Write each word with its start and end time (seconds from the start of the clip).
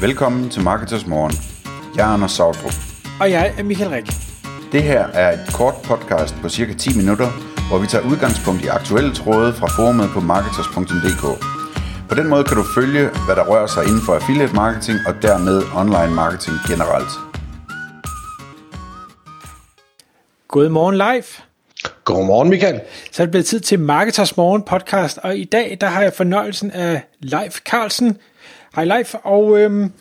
Velkommen 0.00 0.50
til 0.50 0.62
Marketers 0.62 1.06
Morgen. 1.06 1.32
Jeg 1.96 2.08
er 2.08 2.12
Anders 2.14 2.32
Sautrup. 2.32 2.72
Og 3.20 3.30
jeg 3.30 3.54
er 3.58 3.62
Michael 3.62 3.90
Rik. 3.90 4.06
Det 4.72 4.82
her 4.82 5.06
er 5.06 5.32
et 5.32 5.54
kort 5.54 5.74
podcast 5.84 6.34
på 6.42 6.48
cirka 6.48 6.72
10 6.74 6.96
minutter, 6.96 7.28
hvor 7.68 7.78
vi 7.78 7.86
tager 7.86 8.04
udgangspunkt 8.10 8.64
i 8.64 8.66
aktuelle 8.66 9.14
tråde 9.14 9.52
fra 9.52 9.66
forumet 9.66 10.08
på 10.14 10.20
marketers.dk. 10.20 11.24
På 12.08 12.14
den 12.14 12.28
måde 12.28 12.44
kan 12.44 12.56
du 12.56 12.64
følge, 12.74 13.02
hvad 13.26 13.36
der 13.36 13.44
rører 13.50 13.66
sig 13.66 13.84
inden 13.84 14.02
for 14.06 14.14
affiliate 14.14 14.54
marketing 14.54 14.98
og 15.08 15.14
dermed 15.22 15.62
online 15.74 16.14
marketing 16.14 16.56
generelt. 16.70 17.12
Godmorgen 20.48 20.96
live. 20.96 21.28
Godmorgen, 22.04 22.48
Michael. 22.50 22.80
Så 23.12 23.22
er 23.22 23.26
det 23.26 23.30
blevet 23.30 23.46
tid 23.46 23.60
til 23.60 23.80
Marketers 23.80 24.36
Morgen 24.36 24.62
podcast, 24.62 25.18
og 25.18 25.36
i 25.36 25.44
dag 25.44 25.78
der 25.80 25.86
har 25.86 26.02
jeg 26.02 26.12
fornøjelsen 26.12 26.70
af 26.70 27.02
Leif 27.20 27.58
Carlsen. 27.58 28.18
High 28.76 28.98
Life, 28.98 29.18
og 29.18 29.60
øhm, 29.60 29.92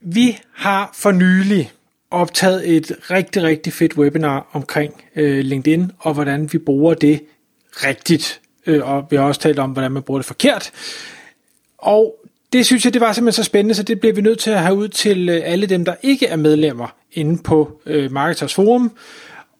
vi 0.00 0.38
har 0.54 0.90
for 0.94 1.12
nylig 1.12 1.72
optaget 2.10 2.76
et 2.76 2.92
rigtig, 3.10 3.42
rigtig 3.42 3.72
fedt 3.72 3.96
webinar 3.96 4.46
omkring 4.52 5.04
øh, 5.16 5.38
LinkedIn, 5.38 5.92
og 5.98 6.14
hvordan 6.14 6.52
vi 6.52 6.58
bruger 6.58 6.94
det 6.94 7.22
rigtigt. 7.72 8.40
Øh, 8.66 8.90
og 8.90 9.06
vi 9.10 9.16
har 9.16 9.24
også 9.24 9.40
talt 9.40 9.58
om, 9.58 9.70
hvordan 9.70 9.92
man 9.92 10.02
bruger 10.02 10.18
det 10.18 10.26
forkert. 10.26 10.70
Og 11.78 12.14
det 12.52 12.66
synes 12.66 12.84
jeg, 12.84 12.92
det 12.92 13.00
var 13.00 13.12
simpelthen 13.12 13.44
så 13.44 13.46
spændende, 13.46 13.74
så 13.74 13.82
det 13.82 14.00
bliver 14.00 14.14
vi 14.14 14.20
nødt 14.20 14.38
til 14.38 14.50
at 14.50 14.60
have 14.60 14.74
ud 14.74 14.88
til 14.88 15.28
øh, 15.28 15.42
alle 15.44 15.66
dem, 15.66 15.84
der 15.84 15.94
ikke 16.02 16.26
er 16.26 16.36
medlemmer 16.36 16.94
inde 17.12 17.42
på 17.42 17.80
øh, 17.86 18.12
Marketers 18.12 18.54
Forum. 18.54 18.92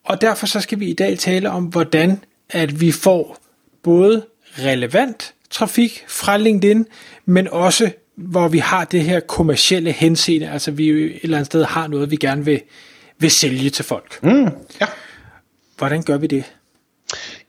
Og 0.04 0.20
derfor 0.20 0.46
så 0.46 0.60
skal 0.60 0.80
vi 0.80 0.86
i 0.86 0.92
dag 0.92 1.18
tale 1.18 1.50
om, 1.50 1.64
hvordan 1.64 2.20
at 2.50 2.80
vi 2.80 2.92
får 2.92 3.38
både 3.82 4.24
relevant 4.58 5.34
trafik 5.52 6.04
fra 6.08 6.36
LinkedIn, 6.36 6.86
men 7.26 7.48
også 7.48 7.90
hvor 8.16 8.48
vi 8.48 8.58
har 8.58 8.84
det 8.84 9.00
her 9.00 9.20
kommercielle 9.20 9.92
henseende, 9.92 10.50
altså 10.50 10.70
vi 10.70 10.90
jo 10.90 10.96
et 10.96 11.18
eller 11.22 11.36
andet 11.36 11.46
sted 11.46 11.64
har 11.64 11.86
noget, 11.86 12.10
vi 12.10 12.16
gerne 12.16 12.44
vil, 12.44 12.60
vil 13.18 13.30
sælge 13.30 13.70
til 13.70 13.84
folk. 13.84 14.22
Mm, 14.22 14.48
ja. 14.80 14.86
Hvordan 15.78 16.02
gør 16.02 16.16
vi 16.16 16.26
det? 16.26 16.44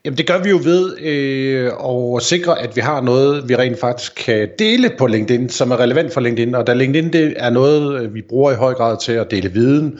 Jamen 0.04 0.18
det 0.18 0.26
gør 0.26 0.38
vi 0.38 0.50
jo 0.50 0.60
ved 0.64 0.98
øh, 0.98 1.72
at 2.16 2.22
sikre, 2.22 2.60
at 2.62 2.76
vi 2.76 2.80
har 2.80 3.00
noget, 3.00 3.48
vi 3.48 3.56
rent 3.56 3.80
faktisk 3.80 4.14
kan 4.14 4.48
dele 4.58 4.90
på 4.98 5.06
LinkedIn, 5.06 5.48
som 5.48 5.70
er 5.70 5.80
relevant 5.80 6.12
for 6.12 6.20
LinkedIn. 6.20 6.54
Og 6.54 6.66
da 6.66 6.72
LinkedIn 6.72 7.12
det 7.12 7.34
er 7.36 7.50
noget, 7.50 8.14
vi 8.14 8.22
bruger 8.22 8.52
i 8.52 8.54
høj 8.54 8.74
grad 8.74 8.96
til 9.00 9.12
at 9.12 9.30
dele 9.30 9.52
viden, 9.52 9.98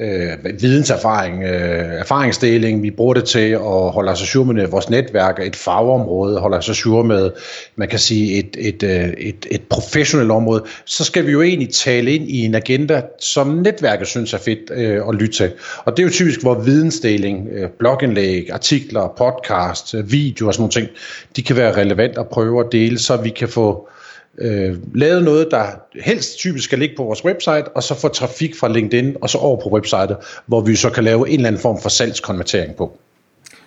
øh, 0.00 0.60
videnserfaring, 0.60 1.42
øh, 1.42 2.00
erfaringsdeling. 2.00 2.82
Vi 2.82 2.90
bruger 2.90 3.14
det 3.14 3.24
til 3.24 3.50
at 3.50 3.90
holde 3.90 4.12
os 4.12 4.18
sur 4.18 4.44
med 4.44 4.66
vores 4.66 4.90
netværk, 4.90 5.38
et 5.42 5.56
fagområde, 5.56 6.38
holde 6.38 6.56
os 6.56 6.64
sur 6.64 7.02
med, 7.02 7.30
man 7.76 7.88
kan 7.88 7.98
sige, 7.98 8.38
et, 8.38 8.56
et, 8.58 8.82
øh, 8.82 9.08
et, 9.18 9.46
et 9.50 9.62
professionelt 9.70 10.30
område. 10.30 10.64
Så 10.84 11.04
skal 11.04 11.26
vi 11.26 11.32
jo 11.32 11.42
egentlig 11.42 11.68
tale 11.74 12.12
ind 12.12 12.30
i 12.30 12.44
en 12.44 12.54
agenda, 12.54 13.02
som 13.20 13.46
netværket 13.46 14.06
synes 14.06 14.34
er 14.34 14.38
fedt 14.38 14.70
øh, 14.70 15.02
at 15.08 15.14
lytte 15.14 15.36
til. 15.36 15.52
Og 15.84 15.96
det 15.96 16.02
er 16.02 16.06
jo 16.06 16.12
typisk, 16.12 16.42
hvor 16.42 16.54
vidensdeling, 16.54 17.48
øh, 17.52 17.68
blogindlæg, 17.78 18.52
artikler, 18.52 19.14
podcast, 19.18 19.94
øh, 19.94 20.12
video 20.12 20.46
og 20.46 20.54
sådan 20.54 20.62
nogle 20.62 20.72
ting, 20.72 20.88
de 21.36 21.42
kan 21.42 21.56
være 21.56 21.76
relevant 21.76 22.18
at 22.18 22.28
prøve 22.28 22.60
at 22.60 22.72
dele, 22.72 22.98
så 22.98 23.16
vi 23.16 23.30
kan 23.30 23.48
få 23.48 23.88
øh, 24.40 24.76
lavet 24.94 25.24
noget, 25.24 25.48
der 25.50 25.66
helst 26.00 26.38
typisk 26.38 26.64
skal 26.64 26.78
ligge 26.78 26.96
på 26.96 27.04
vores 27.04 27.24
website, 27.24 27.68
og 27.68 27.82
så 27.82 27.94
få 27.94 28.08
trafik 28.08 28.56
fra 28.56 28.68
LinkedIn, 28.68 29.16
og 29.20 29.30
så 29.30 29.38
over 29.38 29.60
på 29.60 29.68
websitet, 29.68 30.16
hvor 30.46 30.60
vi 30.60 30.76
så 30.76 30.90
kan 30.90 31.04
lave 31.04 31.28
en 31.28 31.34
eller 31.34 31.48
anden 31.48 31.62
form 31.62 31.80
for 31.80 31.88
salgskonvertering 31.88 32.76
på. 32.76 32.98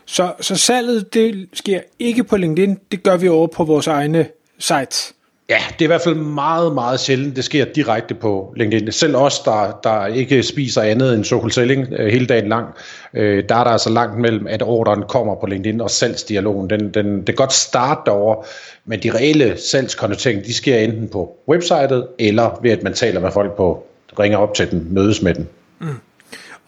Så, 0.05 0.33
så 0.39 0.55
salget, 0.55 1.13
det 1.13 1.49
sker 1.53 1.79
ikke 1.99 2.23
på 2.23 2.37
LinkedIn, 2.37 2.79
det 2.91 3.03
gør 3.03 3.17
vi 3.17 3.27
over 3.27 3.47
på 3.47 3.63
vores 3.63 3.87
egne 3.87 4.27
sites. 4.59 5.13
Ja, 5.51 5.59
det 5.73 5.81
er 5.81 5.85
i 5.85 5.87
hvert 5.87 6.01
fald 6.01 6.15
meget, 6.15 6.73
meget 6.73 6.99
sjældent, 6.99 7.35
det 7.35 7.43
sker 7.43 7.65
direkte 7.65 8.15
på 8.15 8.53
LinkedIn. 8.57 8.91
Selv 8.91 9.15
os, 9.15 9.39
der, 9.39 9.79
der 9.83 10.05
ikke 10.05 10.43
spiser 10.43 10.81
andet 10.81 11.15
end 11.15 11.23
social 11.23 11.51
selling 11.51 11.87
øh, 11.91 12.11
hele 12.11 12.25
dagen 12.25 12.49
lang, 12.49 12.67
øh, 13.13 13.43
der 13.49 13.55
er 13.55 13.63
der 13.63 13.71
altså 13.71 13.89
langt 13.89 14.19
mellem, 14.19 14.47
at 14.47 14.63
ordren 14.63 15.03
kommer 15.07 15.35
på 15.35 15.45
LinkedIn 15.45 15.81
og 15.81 15.89
salgsdialogen. 15.89 16.69
Den, 16.69 16.89
den, 16.89 17.17
det 17.17 17.25
kan 17.25 17.35
godt 17.35 17.53
starte 17.53 18.01
derovre, 18.05 18.43
men 18.85 19.03
de 19.03 19.11
reelle 19.11 19.57
salgskonverteringer, 19.57 20.43
de 20.43 20.53
sker 20.53 20.77
enten 20.77 21.07
på 21.07 21.37
websitet, 21.47 22.07
eller 22.19 22.59
ved 22.61 22.71
at 22.71 22.83
man 22.83 22.93
taler 22.93 23.19
med 23.19 23.31
folk 23.31 23.57
på, 23.57 23.85
ringer 24.19 24.37
op 24.37 24.53
til 24.53 24.71
den, 24.71 24.87
mødes 24.89 25.21
med 25.21 25.33
den. 25.33 25.47
Mm. 25.79 25.87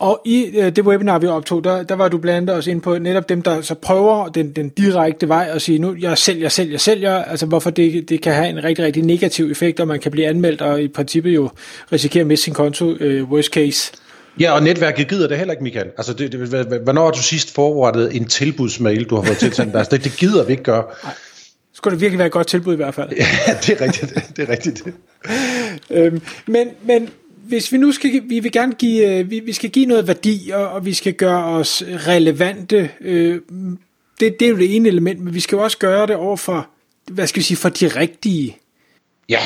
Og 0.03 0.21
i 0.25 0.45
øh, 0.45 0.75
det 0.75 0.85
webinar, 0.85 1.19
vi 1.19 1.27
optog, 1.27 1.63
der, 1.63 1.83
der 1.83 1.95
var 1.95 2.07
du 2.07 2.17
blandt 2.17 2.37
andet 2.37 2.55
også 2.55 2.71
ind 2.71 2.81
på 2.81 2.97
netop 2.97 3.29
dem, 3.29 3.41
der 3.41 3.61
så 3.61 3.75
prøver 3.75 4.27
den, 4.27 4.51
den 4.51 4.69
direkte 4.69 5.27
vej 5.27 5.49
at 5.51 5.61
sige, 5.61 5.79
nu 5.79 5.95
jeg 5.99 6.17
sælger, 6.17 6.49
sælger, 6.49 6.77
sælger, 6.77 7.23
altså 7.23 7.45
hvorfor 7.45 7.69
det, 7.69 8.09
det 8.09 8.21
kan 8.21 8.33
have 8.33 8.49
en 8.49 8.63
rigtig, 8.63 8.85
rigtig 8.85 9.03
negativ 9.03 9.51
effekt, 9.51 9.79
og 9.79 9.87
man 9.87 9.99
kan 9.99 10.11
blive 10.11 10.27
anmeldt 10.27 10.61
og 10.61 10.81
i 10.81 10.87
princippet 10.87 11.35
jo 11.35 11.49
risikere 11.91 12.21
at 12.21 12.27
miste 12.27 12.43
sin 12.43 12.53
konto, 12.53 12.95
øh, 12.99 13.31
worst 13.31 13.53
case. 13.53 13.91
Ja, 14.39 14.51
og 14.51 14.63
netværket 14.63 15.07
gider 15.07 15.27
det 15.27 15.37
heller 15.37 15.53
ikke, 15.53 15.63
Michael. 15.63 15.87
Altså, 15.97 16.13
det, 16.13 16.31
det, 16.31 16.65
hvornår 16.83 17.03
har 17.03 17.11
du 17.11 17.21
sidst 17.21 17.55
forberedt 17.55 18.15
en 18.15 18.25
tilbudsmail, 18.25 19.03
du 19.03 19.15
har 19.15 19.23
fået 19.23 19.37
tilsendt? 19.37 19.75
altså, 19.77 19.95
det, 19.95 20.03
det 20.03 20.17
gider 20.17 20.45
vi 20.45 20.51
ikke 20.51 20.63
gøre. 20.63 20.83
Nej. 21.03 21.13
Skulle 21.73 21.91
det 21.91 22.01
virkelig 22.01 22.19
være 22.19 22.27
et 22.27 22.31
godt 22.31 22.47
tilbud 22.47 22.73
i 22.73 22.77
hvert 22.77 22.93
fald. 22.93 23.09
Ja, 23.17 23.25
det 23.61 23.69
er 23.69 23.81
rigtigt. 23.81 24.13
Det 24.37 24.49
er 24.49 24.49
rigtigt. 24.49 24.83
øhm, 25.89 26.21
men, 26.47 26.67
men 26.85 27.09
hvis 27.43 27.71
vi 27.71 27.77
nu 27.77 27.91
skal, 27.91 28.21
vi 28.25 28.39
vil 28.39 28.51
gerne 28.51 28.73
give, 28.73 29.19
øh, 29.19 29.29
vi, 29.29 29.39
vi 29.39 29.53
skal 29.53 29.69
give 29.69 29.85
noget 29.85 30.07
værdi, 30.07 30.51
og, 30.53 30.69
og 30.69 30.85
vi 30.85 30.93
skal 30.93 31.13
gøre 31.13 31.43
os 31.43 31.83
relevante, 31.87 32.89
øh, 33.01 33.39
det, 34.19 34.39
det 34.39 34.45
er 34.45 34.49
jo 34.49 34.57
det 34.57 34.75
ene 34.75 34.89
element, 34.89 35.19
men 35.19 35.33
vi 35.33 35.39
skal 35.39 35.55
jo 35.55 35.63
også 35.63 35.77
gøre 35.77 36.07
det 36.07 36.15
over 36.15 36.37
for, 36.37 36.67
hvad 37.11 37.27
skal 37.27 37.39
vi 37.39 37.43
sige, 37.43 37.57
for 37.57 37.69
de 37.69 37.87
rigtige. 37.87 38.57
Ja, 39.29 39.39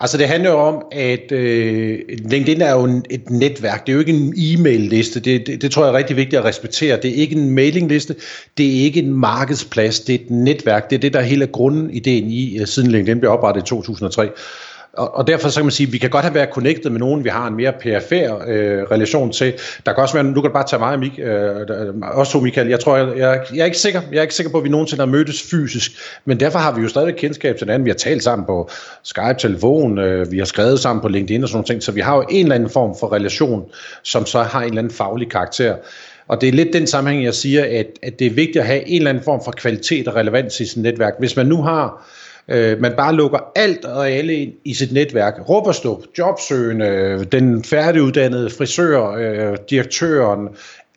altså 0.00 0.18
det 0.18 0.28
handler 0.28 0.50
jo 0.50 0.58
om, 0.58 0.82
at 0.92 1.32
øh, 1.32 1.98
LinkedIn 2.08 2.60
er 2.60 2.72
jo 2.72 3.02
et 3.10 3.30
netværk, 3.30 3.86
det 3.86 3.92
er 3.92 3.94
jo 3.94 4.00
ikke 4.00 4.12
en 4.12 4.34
e-mail-liste, 4.36 5.20
det, 5.20 5.46
det, 5.46 5.62
det 5.62 5.70
tror 5.70 5.84
jeg 5.84 5.92
er 5.92 5.96
rigtig 5.96 6.16
vigtigt 6.16 6.38
at 6.38 6.44
respektere, 6.44 6.96
det 7.02 7.10
er 7.10 7.14
ikke 7.14 7.36
en 7.36 7.50
mailingliste, 7.50 8.16
det 8.58 8.66
er 8.66 8.84
ikke 8.84 9.00
en 9.00 9.14
markedsplads, 9.14 10.00
det 10.00 10.14
er 10.14 10.18
et 10.18 10.30
netværk, 10.30 10.90
det 10.90 10.96
er 10.96 11.00
det, 11.00 11.12
der 11.12 11.18
er 11.18 11.24
hele 11.24 11.46
grundideen 11.46 12.30
i, 12.30 12.58
øh, 12.58 12.66
siden 12.66 12.90
LinkedIn 12.90 13.20
blev 13.20 13.32
oprettet 13.32 13.62
i 13.62 13.66
2003. 13.66 14.30
Og, 14.92 15.14
og 15.14 15.26
derfor 15.26 15.48
så 15.48 15.60
kan 15.60 15.64
man 15.64 15.70
sige, 15.70 15.86
at 15.86 15.92
vi 15.92 15.98
kan 15.98 16.10
godt 16.10 16.24
have 16.24 16.34
været 16.34 16.48
connected 16.52 16.90
med 16.90 17.00
nogen, 17.00 17.24
vi 17.24 17.28
har 17.28 17.46
en 17.46 17.56
mere 17.56 17.72
perifær 17.80 18.34
øh, 18.46 18.82
relation 18.82 19.32
til. 19.32 19.52
Der 19.86 19.92
kan 19.92 20.02
også 20.02 20.14
være, 20.14 20.24
nu 20.24 20.40
kan 20.40 20.50
du 20.50 20.52
bare 20.52 20.66
tage 20.66 20.80
mig 20.80 20.92
og 20.92 20.98
Mik, 20.98 21.18
øh, 21.18 21.56
også 22.02 22.32
to 22.32 22.40
Michael, 22.40 22.68
jeg 22.68 22.80
tror, 22.80 22.96
jeg, 22.96 23.18
jeg, 23.18 23.44
jeg, 23.54 23.60
er 23.60 23.64
ikke 23.64 23.78
sikker, 23.78 24.00
jeg 24.12 24.18
er 24.18 24.22
ikke 24.22 24.34
sikker 24.34 24.52
på, 24.52 24.58
at 24.58 24.64
vi 24.64 24.68
nogensinde 24.68 25.00
har 25.00 25.06
mødtes 25.06 25.42
fysisk, 25.50 25.92
men 26.24 26.40
derfor 26.40 26.58
har 26.58 26.74
vi 26.74 26.82
jo 26.82 26.88
stadig 26.88 27.16
kendskab 27.16 27.56
til 27.56 27.64
hinanden. 27.64 27.84
Vi 27.84 27.90
har 27.90 27.94
talt 27.94 28.22
sammen 28.22 28.46
på 28.46 28.70
Skype, 29.02 29.38
telefon, 29.38 29.98
øh, 29.98 30.32
vi 30.32 30.38
har 30.38 30.44
skrevet 30.44 30.80
sammen 30.80 31.02
på 31.02 31.08
LinkedIn 31.08 31.42
og 31.42 31.48
sådan 31.48 31.56
nogle 31.56 31.66
ting, 31.66 31.82
så 31.82 31.92
vi 31.92 32.00
har 32.00 32.16
jo 32.16 32.24
en 32.30 32.44
eller 32.44 32.54
anden 32.54 32.70
form 32.70 32.96
for 33.00 33.12
relation, 33.12 33.64
som 34.02 34.26
så 34.26 34.42
har 34.42 34.60
en 34.60 34.68
eller 34.68 34.78
anden 34.78 34.94
faglig 34.94 35.30
karakter. 35.30 35.76
Og 36.28 36.40
det 36.40 36.48
er 36.48 36.52
lidt 36.52 36.72
den 36.72 36.86
sammenhæng, 36.86 37.24
jeg 37.24 37.34
siger, 37.34 37.64
at, 37.64 37.86
at 38.02 38.18
det 38.18 38.26
er 38.26 38.30
vigtigt 38.30 38.56
at 38.56 38.66
have 38.66 38.88
en 38.88 38.96
eller 38.96 39.10
anden 39.10 39.24
form 39.24 39.40
for 39.44 39.52
kvalitet 39.52 40.08
og 40.08 40.14
relevans 40.14 40.60
i 40.60 40.66
sit 40.66 40.82
netværk. 40.82 41.12
Hvis 41.18 41.36
man 41.36 41.46
nu 41.46 41.62
har 41.62 42.06
øh, 42.48 42.80
man 42.80 42.92
bare 42.96 43.14
lukker 43.14 43.38
alt 43.56 43.84
og 43.84 44.10
alle 44.10 44.34
ind 44.34 44.52
i 44.64 44.74
sit 44.74 44.92
netværk. 44.92 45.34
Råberstup, 45.48 45.98
jobsøgende, 46.18 47.24
den 47.32 47.64
færdiguddannede 47.64 48.50
frisør, 48.50 49.10
øh, 49.10 49.56
direktøren, 49.70 50.48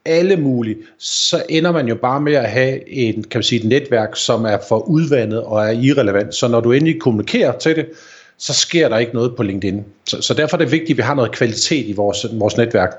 alle 0.06 0.38
mulige, 0.38 0.76
så 0.98 1.44
ender 1.50 1.72
man 1.72 1.88
jo 1.88 1.96
bare 1.96 2.22
med 2.22 2.34
at 2.34 2.50
have 2.50 2.90
en, 2.90 3.14
kan 3.24 3.38
man 3.38 3.44
sige, 3.44 3.62
et 3.62 3.68
netværk, 3.68 4.09
som 4.16 4.46
er 4.46 4.58
for 4.70 4.90
udvandet 4.90 5.44
og 5.44 5.66
er 5.66 5.72
irrelevant. 5.72 6.36
Så 6.36 6.48
når 6.48 6.59
du 6.59 6.72
endelig 6.72 7.02
kommunikerer 7.02 7.58
til 7.58 7.75
det, 7.75 7.86
så 8.38 8.54
sker 8.54 8.90
der 8.90 8.98
ikke 8.98 9.14
noget 9.14 9.36
på 9.36 9.44
LinkedIn. 9.44 9.84
Så, 10.06 10.22
så 10.22 10.34
derfor 10.34 10.58
er 10.58 10.60
det 10.60 10.72
vigtigt, 10.72 10.92
at 10.92 10.98
vi 10.98 11.02
har 11.02 11.16
noget 11.16 11.31
kvalitet 11.31 11.88
i 11.88 11.94
vores, 11.94 12.25
vores 12.34 12.58
netværk. 12.58 12.92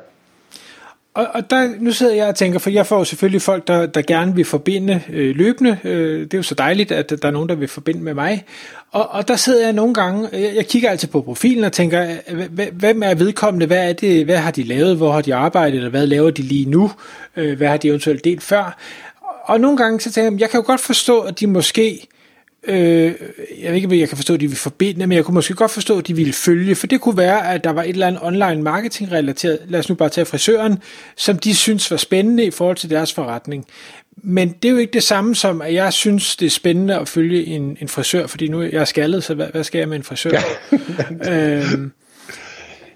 Og, 1.14 1.26
og 1.32 1.50
der, 1.50 1.70
nu 1.78 1.92
sidder 1.92 2.14
jeg 2.14 2.26
og 2.26 2.34
tænker, 2.34 2.58
for 2.58 2.70
jeg 2.70 2.86
får 2.86 2.98
jo 2.98 3.04
selvfølgelig 3.04 3.42
folk, 3.42 3.68
der, 3.68 3.86
der 3.86 4.02
gerne 4.02 4.34
vil 4.34 4.44
forbinde 4.44 5.02
øh, 5.12 5.36
løbende. 5.36 5.78
Øh, 5.84 6.20
det 6.20 6.34
er 6.34 6.38
jo 6.38 6.42
så 6.42 6.54
dejligt, 6.54 6.92
at 6.92 7.10
der 7.10 7.28
er 7.28 7.30
nogen, 7.30 7.48
der 7.48 7.54
vil 7.54 7.68
forbinde 7.68 8.02
med 8.02 8.14
mig. 8.14 8.44
Og, 8.92 9.10
og 9.10 9.28
der 9.28 9.36
sidder 9.36 9.64
jeg 9.64 9.72
nogle 9.72 9.94
gange, 9.94 10.28
jeg, 10.32 10.52
jeg 10.54 10.66
kigger 10.66 10.90
altid 10.90 11.08
på 11.08 11.20
profilen 11.20 11.64
og 11.64 11.72
tænker, 11.72 12.06
hvem 12.72 13.02
er 13.02 13.14
vedkommende, 13.14 13.66
hvad, 13.66 13.88
er 13.88 13.92
det, 13.92 14.24
hvad 14.24 14.36
har 14.36 14.50
de 14.50 14.62
lavet, 14.62 14.96
hvor 14.96 15.12
har 15.12 15.20
de 15.20 15.34
arbejdet, 15.34 15.76
eller 15.76 15.90
hvad 15.90 16.06
laver 16.06 16.30
de 16.30 16.42
lige 16.42 16.70
nu, 16.70 16.90
øh, 17.36 17.56
hvad 17.56 17.68
har 17.68 17.76
de 17.76 17.88
eventuelt 17.88 18.24
delt 18.24 18.42
før. 18.42 18.78
Og 19.44 19.60
nogle 19.60 19.76
gange 19.76 20.00
så 20.00 20.12
tænker 20.12 20.30
jeg, 20.30 20.40
jeg 20.40 20.50
kan 20.50 20.60
jo 20.60 20.66
godt 20.66 20.80
forstå, 20.80 21.20
at 21.20 21.40
de 21.40 21.46
måske 21.46 22.08
Øh, 22.66 23.14
jeg 23.62 23.68
ved 23.68 23.74
ikke, 23.74 23.86
om 23.86 23.92
jeg 23.92 24.08
kan 24.08 24.16
forstå, 24.16 24.34
at 24.34 24.40
de 24.40 24.48
vil 24.48 24.56
forbinde, 24.56 25.06
men 25.06 25.16
jeg 25.16 25.24
kunne 25.24 25.34
måske 25.34 25.54
godt 25.54 25.70
forstå, 25.70 25.98
at 25.98 26.06
de 26.06 26.16
ville 26.16 26.32
følge, 26.32 26.74
for 26.74 26.86
det 26.86 27.00
kunne 27.00 27.16
være, 27.16 27.54
at 27.54 27.64
der 27.64 27.70
var 27.70 27.82
et 27.82 27.88
eller 27.88 28.06
andet 28.06 28.22
online 28.22 28.62
marketing 28.62 29.12
relateret, 29.12 29.58
lad 29.68 29.80
os 29.80 29.88
nu 29.88 29.94
bare 29.94 30.08
tage 30.08 30.24
frisøren, 30.24 30.78
som 31.16 31.38
de 31.38 31.54
synes 31.54 31.90
var 31.90 31.96
spændende 31.96 32.44
i 32.44 32.50
forhold 32.50 32.76
til 32.76 32.90
deres 32.90 33.12
forretning. 33.12 33.66
Men 34.16 34.54
det 34.62 34.68
er 34.68 34.72
jo 34.72 34.78
ikke 34.78 34.92
det 34.92 35.02
samme 35.02 35.34
som, 35.34 35.62
at 35.62 35.74
jeg 35.74 35.92
synes, 35.92 36.36
det 36.36 36.46
er 36.46 36.50
spændende 36.50 36.98
at 36.98 37.08
følge 37.08 37.46
en, 37.46 37.76
en 37.80 37.88
frisør, 37.88 38.26
fordi 38.26 38.48
nu 38.48 38.60
er 38.60 38.68
jeg 38.72 38.88
skaldet, 38.88 39.24
så 39.24 39.34
hvad, 39.34 39.46
hvad 39.46 39.64
skal 39.64 39.78
jeg 39.78 39.88
med 39.88 39.96
en 39.96 40.02
frisør? 40.02 40.30
Ja. 41.24 41.60
øhm, 41.62 41.92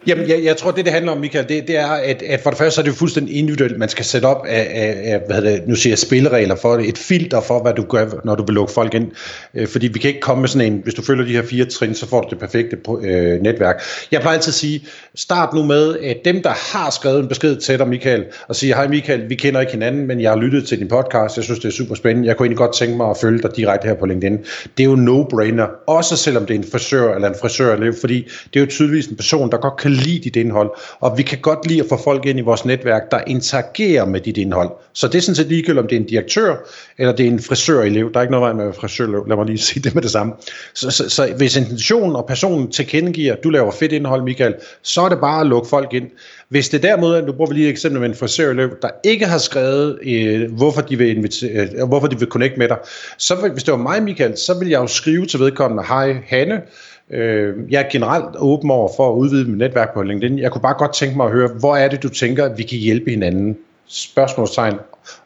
Jamen, 0.08 0.28
jeg, 0.28 0.44
jeg 0.44 0.56
tror, 0.56 0.70
det 0.70 0.84
det 0.84 0.92
handler 0.92 1.12
om, 1.12 1.18
Michael, 1.18 1.48
det, 1.48 1.68
det 1.68 1.76
er, 1.76 1.86
at, 1.86 2.22
at 2.22 2.40
for 2.40 2.50
det 2.50 2.58
første 2.58 2.74
så 2.74 2.80
er 2.80 2.82
det 2.82 2.90
jo 2.90 2.96
fuldstændig 2.96 3.36
individuelt. 3.36 3.78
Man 3.78 3.88
skal 3.88 4.04
sætte 4.04 4.26
op 4.26 4.46
af, 4.46 4.66
af, 4.70 5.12
af 5.12 5.20
hvad 5.26 5.42
det, 5.42 5.68
nu 5.68 5.74
siger 5.74 5.90
jeg, 5.90 5.98
spilleregler 5.98 6.56
for 6.56 6.76
det, 6.76 6.88
et 6.88 6.98
filter 6.98 7.40
for, 7.40 7.62
hvad 7.62 7.72
du 7.72 7.82
gør, 7.82 8.06
når 8.24 8.34
du 8.34 8.44
vil 8.44 8.54
lukke 8.54 8.72
folk 8.72 8.94
ind. 8.94 9.10
Øh, 9.54 9.68
fordi 9.68 9.88
vi 9.88 9.98
kan 9.98 10.08
ikke 10.08 10.20
komme 10.20 10.40
med 10.40 10.48
sådan 10.48 10.72
en, 10.72 10.80
hvis 10.84 10.94
du 10.94 11.02
følger 11.02 11.24
de 11.24 11.32
her 11.32 11.42
fire 11.42 11.64
trin, 11.64 11.94
så 11.94 12.08
får 12.08 12.20
du 12.20 12.28
det 12.30 12.38
perfekte 12.38 12.76
øh, 13.02 13.42
netværk. 13.42 13.82
Jeg 14.12 14.20
plejer 14.20 14.36
altid 14.36 14.50
at 14.50 14.54
sige, 14.54 14.86
start 15.14 15.54
nu 15.54 15.62
med, 15.62 15.98
at 15.98 16.16
dem, 16.24 16.42
der 16.42 16.50
har 16.50 16.90
skrevet 16.90 17.20
en 17.20 17.28
besked 17.28 17.56
til 17.56 17.78
dig, 17.78 17.88
Michael, 17.88 18.24
og 18.48 18.56
siger, 18.56 18.74
hej 18.74 18.88
Michael, 18.88 19.28
vi 19.28 19.34
kender 19.34 19.60
ikke 19.60 19.72
hinanden, 19.72 20.06
men 20.06 20.20
jeg 20.20 20.30
har 20.30 20.38
lyttet 20.38 20.66
til 20.68 20.78
din 20.78 20.88
podcast, 20.88 21.36
jeg 21.36 21.44
synes, 21.44 21.60
det 21.60 21.68
er 21.68 21.72
super 21.72 21.94
spændende, 21.94 22.28
jeg 22.28 22.36
kunne 22.36 22.44
egentlig 22.44 22.58
godt 22.58 22.76
tænke 22.76 22.96
mig 22.96 23.10
at 23.10 23.16
følge 23.20 23.42
dig 23.42 23.50
direkte 23.56 23.88
her 23.88 23.94
på 23.94 24.06
LinkedIn. 24.06 24.38
Det 24.76 24.80
er 24.80 24.84
jo 24.84 24.96
no-brainer, 24.96 25.84
også 25.86 26.16
selvom 26.16 26.46
det 26.46 26.54
er 26.54 26.58
en 26.58 26.66
frisør 26.72 27.14
eller 27.14 27.28
en 27.28 27.34
frisør, 27.40 27.92
fordi 28.00 28.28
det 28.54 28.60
er 28.60 28.64
jo 28.64 28.66
tydeligvis 28.66 29.06
en 29.06 29.16
person, 29.16 29.50
der 29.50 29.56
godt 29.56 29.76
kan 29.76 29.97
lide 29.98 30.24
dit 30.24 30.36
indhold, 30.36 30.70
og 31.00 31.18
vi 31.18 31.22
kan 31.22 31.38
godt 31.38 31.66
lide 31.66 31.80
at 31.80 31.86
få 31.88 31.96
folk 32.04 32.26
ind 32.26 32.38
i 32.38 32.42
vores 32.42 32.64
netværk, 32.64 33.10
der 33.10 33.20
interagerer 33.26 34.04
med 34.04 34.20
dit 34.20 34.36
indhold. 34.36 34.70
Så 34.92 35.08
det 35.08 35.14
er 35.14 35.22
sådan 35.22 35.34
set 35.34 35.46
ligegyldigt, 35.46 35.78
om 35.78 35.86
det 35.86 35.96
er 35.96 36.00
en 36.00 36.06
direktør, 36.06 36.56
eller 36.98 37.12
det 37.12 37.26
er 37.26 37.30
en 37.30 37.42
frisørelev. 37.42 38.12
Der 38.12 38.18
er 38.18 38.22
ikke 38.22 38.32
noget 38.32 38.56
vej 38.56 38.64
med 38.64 38.72
frisørelev, 38.72 39.26
lad 39.28 39.36
mig 39.36 39.46
lige 39.46 39.58
sige 39.58 39.82
det 39.82 39.94
med 39.94 40.02
det 40.02 40.10
samme. 40.10 40.32
Så, 40.74 40.90
så, 40.90 41.10
så 41.10 41.32
hvis 41.36 41.56
intentionen 41.56 42.16
og 42.16 42.26
personen 42.26 42.72
tilkendegiver, 42.72 43.32
at 43.32 43.44
du 43.44 43.50
laver 43.50 43.70
fedt 43.70 43.92
indhold, 43.92 44.22
Michael, 44.22 44.54
så 44.82 45.00
er 45.00 45.08
det 45.08 45.18
bare 45.20 45.40
at 45.40 45.46
lukke 45.46 45.68
folk 45.68 45.94
ind. 45.94 46.06
Hvis 46.48 46.68
det 46.68 46.82
derimod, 46.82 47.22
nu 47.22 47.32
bruger 47.32 47.50
vi 47.50 47.54
lige 47.54 47.66
et 47.66 47.70
eksempel 47.70 48.00
med 48.00 48.08
en 48.08 48.14
frisørelev, 48.14 48.70
der 48.82 48.88
ikke 49.04 49.26
har 49.26 49.38
skrevet, 49.38 49.98
øh, 50.02 50.52
hvorfor, 50.52 50.80
de 50.80 50.98
vil 50.98 51.16
invitere, 51.16 51.50
øh, 51.50 51.88
hvorfor 51.88 52.06
de 52.06 52.18
vil 52.18 52.28
connect 52.28 52.58
med 52.58 52.68
dig, 52.68 52.78
så 53.18 53.34
hvis 53.52 53.64
det 53.64 53.72
var 53.72 53.78
mig, 53.78 54.02
Michael, 54.02 54.36
så 54.36 54.58
vil 54.58 54.68
jeg 54.68 54.80
jo 54.80 54.86
skrive 54.86 55.26
til 55.26 55.40
vedkommende, 55.40 55.84
hej 55.88 56.16
Hanne, 56.26 56.60
Øh, 57.10 57.72
jeg 57.72 57.82
er 57.82 57.88
generelt 57.92 58.36
åben 58.38 58.70
over 58.70 58.90
for 58.96 59.10
at 59.10 59.14
udvide 59.14 59.48
mit 59.48 59.58
netværk 59.58 59.94
på 59.94 60.02
LinkedIn. 60.02 60.38
Jeg 60.38 60.52
kunne 60.52 60.62
bare 60.62 60.74
godt 60.78 60.94
tænke 60.94 61.16
mig 61.16 61.26
at 61.26 61.32
høre, 61.32 61.48
hvor 61.48 61.76
er 61.76 61.88
det, 61.88 62.02
du 62.02 62.08
tænker, 62.08 62.44
at 62.44 62.58
vi 62.58 62.62
kan 62.62 62.78
hjælpe 62.78 63.10
hinanden? 63.10 63.58
Spørgsmålstegn, 63.86 64.78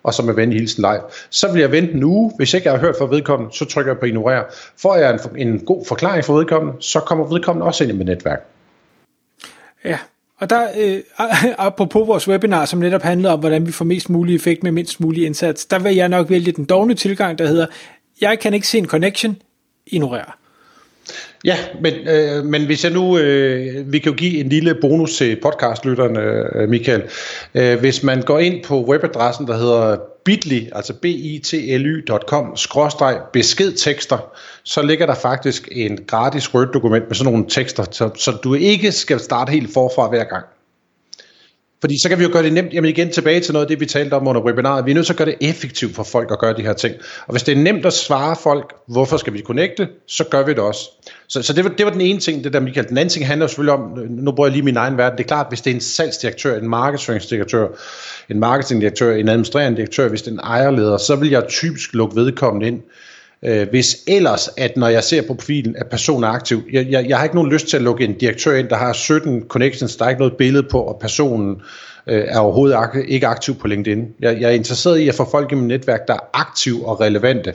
og 0.02 0.14
så 0.14 0.22
med 0.22 0.34
venlig 0.34 0.58
hilsen 0.58 0.82
live. 0.82 1.00
Så 1.30 1.52
vil 1.52 1.60
jeg 1.60 1.72
vente 1.72 1.92
en 1.92 2.02
uge. 2.02 2.32
Hvis 2.36 2.54
ikke 2.54 2.68
jeg 2.68 2.72
har 2.72 2.80
hørt 2.80 2.94
fra 2.98 3.06
vedkommende, 3.06 3.56
så 3.56 3.64
trykker 3.64 3.92
jeg 3.92 3.98
på 3.98 4.06
ignorer. 4.06 4.42
Får 4.76 4.96
jeg 4.96 5.18
en, 5.34 5.48
en 5.48 5.60
god 5.60 5.84
forklaring 5.86 6.24
fra 6.24 6.32
vedkommende, 6.32 6.82
så 6.82 7.00
kommer 7.00 7.28
vedkommende 7.28 7.66
også 7.66 7.84
ind 7.84 7.92
i 7.92 7.96
mit 7.96 8.06
netværk. 8.06 8.46
Ja, 9.84 9.98
og 10.38 10.50
der, 10.50 10.66
øh, 10.78 11.00
apropos 11.58 12.08
vores 12.08 12.28
webinar, 12.28 12.64
som 12.64 12.78
netop 12.78 13.02
handlede 13.02 13.32
om, 13.32 13.40
hvordan 13.40 13.66
vi 13.66 13.72
får 13.72 13.84
mest 13.84 14.10
mulig 14.10 14.34
effekt 14.34 14.62
med 14.62 14.72
mindst 14.72 15.00
mulig 15.00 15.26
indsats, 15.26 15.66
der 15.66 15.78
vil 15.78 15.94
jeg 15.94 16.08
nok 16.08 16.30
vælge 16.30 16.52
den 16.52 16.64
dogne 16.64 16.94
tilgang, 16.94 17.38
der 17.38 17.46
hedder, 17.46 17.66
jeg 18.20 18.38
kan 18.38 18.54
ikke 18.54 18.68
se 18.68 18.78
en 18.78 18.86
connection, 18.86 19.36
ignorer. 19.86 20.41
Ja, 21.44 21.56
men, 21.80 21.94
øh, 22.08 22.44
men 22.44 22.66
hvis 22.66 22.84
jeg 22.84 22.92
nu, 22.92 23.18
øh, 23.18 23.92
vi 23.92 23.98
kan 23.98 24.12
jo 24.12 24.18
give 24.18 24.40
en 24.40 24.48
lille 24.48 24.74
bonus 24.74 25.16
til 25.16 25.38
podcastlytterne, 25.42 26.20
øh, 26.54 26.68
Michael. 26.68 27.02
Øh, 27.54 27.80
hvis 27.80 28.02
man 28.02 28.22
går 28.22 28.38
ind 28.38 28.64
på 28.64 28.84
webadressen, 28.84 29.46
der 29.46 29.56
hedder 29.56 29.96
bit.ly, 30.24 30.68
altså 30.72 30.94
bitly.com, 30.94 32.56
skråstreg 32.56 33.20
beskedtekster, 33.32 34.18
så 34.64 34.82
ligger 34.82 35.06
der 35.06 35.14
faktisk 35.14 35.68
en 35.72 35.98
gratis 36.06 36.54
Word-dokument 36.54 37.08
med 37.08 37.14
sådan 37.14 37.32
nogle 37.32 37.48
tekster, 37.48 37.84
så, 37.90 38.10
så 38.14 38.30
du 38.30 38.54
ikke 38.54 38.92
skal 38.92 39.20
starte 39.20 39.50
helt 39.50 39.72
forfra 39.74 40.08
hver 40.08 40.24
gang. 40.24 40.44
Fordi 41.82 41.98
så 41.98 42.08
kan 42.08 42.18
vi 42.18 42.22
jo 42.22 42.30
gøre 42.32 42.42
det 42.42 42.52
nemt, 42.52 42.72
jamen 42.72 42.90
igen 42.90 43.12
tilbage 43.12 43.40
til 43.40 43.52
noget 43.52 43.64
af 43.64 43.68
det, 43.68 43.80
vi 43.80 43.86
talte 43.86 44.14
om 44.14 44.28
under 44.28 44.40
webinaret. 44.40 44.86
Vi 44.86 44.90
er 44.90 44.94
nødt 44.94 45.06
til 45.06 45.12
at 45.12 45.16
gøre 45.16 45.28
det 45.28 45.36
effektivt 45.40 45.94
for 45.94 46.02
folk 46.02 46.30
at 46.30 46.38
gøre 46.38 46.56
de 46.56 46.62
her 46.62 46.72
ting. 46.72 46.94
Og 47.26 47.32
hvis 47.32 47.42
det 47.42 47.58
er 47.58 47.62
nemt 47.62 47.86
at 47.86 47.92
svare 47.92 48.36
folk, 48.42 48.74
hvorfor 48.88 49.16
skal 49.16 49.32
vi 49.32 49.42
connecte, 49.42 49.88
så 50.06 50.24
gør 50.24 50.44
vi 50.44 50.50
det 50.50 50.58
også. 50.58 50.80
Så, 51.28 51.42
så 51.42 51.52
det, 51.52 51.64
var, 51.64 51.70
det 51.70 51.86
var 51.86 51.92
den 51.92 52.00
ene 52.00 52.20
ting, 52.20 52.44
det 52.44 52.52
der 52.52 52.60
Michael. 52.60 52.88
Den 52.88 52.98
anden 52.98 53.12
ting 53.12 53.26
handler 53.26 53.46
selvfølgelig 53.46 53.74
om, 53.74 53.98
nu 54.10 54.32
bruger 54.32 54.48
jeg 54.48 54.52
lige 54.52 54.64
min 54.64 54.76
egen 54.76 54.96
verden, 54.96 55.18
det 55.18 55.24
er 55.24 55.28
klart, 55.28 55.46
hvis 55.48 55.60
det 55.60 55.70
er 55.70 55.74
en 55.74 55.80
salgsdirektør, 55.80 56.58
en 56.58 56.68
markedsføringsdirektør, 56.68 57.68
en 58.30 58.40
marketingdirektør, 58.40 59.14
en 59.14 59.28
administrerende 59.28 59.76
direktør, 59.76 60.08
hvis 60.08 60.22
det 60.22 60.28
er 60.28 60.32
en 60.32 60.40
ejerleder, 60.40 60.96
så 60.96 61.16
vil 61.16 61.30
jeg 61.30 61.44
typisk 61.48 61.94
lukke 61.94 62.16
vedkommende 62.16 62.66
ind. 62.66 62.80
Øh, 63.44 63.68
hvis 63.68 63.96
ellers, 64.06 64.50
at 64.56 64.76
når 64.76 64.88
jeg 64.88 65.04
ser 65.04 65.22
på 65.22 65.34
profilen, 65.34 65.76
at 65.76 65.86
personen 65.86 66.24
er 66.24 66.28
aktiv, 66.28 66.62
jeg, 66.72 66.86
jeg, 66.90 67.08
jeg 67.08 67.16
har 67.16 67.24
ikke 67.24 67.36
nogen 67.36 67.52
lyst 67.52 67.68
til 67.68 67.76
at 67.76 67.82
lukke 67.82 68.04
en 68.04 68.14
direktør 68.18 68.56
ind, 68.56 68.68
der 68.68 68.76
har 68.76 68.92
17 68.92 69.44
connections, 69.48 69.96
der 69.96 70.04
er 70.04 70.08
ikke 70.08 70.20
noget 70.20 70.36
billede 70.36 70.62
på, 70.62 70.80
og 70.80 70.98
personen 71.00 71.62
øh, 72.06 72.24
er 72.28 72.38
overhovedet 72.38 72.76
ak- 72.76 73.06
ikke 73.08 73.26
aktiv 73.26 73.54
på 73.54 73.66
LinkedIn. 73.66 74.08
Jeg, 74.20 74.40
jeg 74.40 74.48
er 74.50 74.54
interesseret 74.54 74.98
i 74.98 75.08
at 75.08 75.14
få 75.14 75.30
folk 75.30 75.52
i 75.52 75.54
mit 75.54 75.64
netværk, 75.64 76.08
der 76.08 76.14
er 76.14 76.30
aktiv 76.34 76.84
og 76.84 77.00
relevante. 77.00 77.54